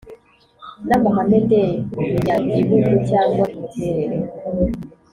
N 0.87 0.89
amahame 0.97 1.37
ndemyagihugu 1.45 2.91
cyangwa 3.09 3.43
imiterere 3.55 4.17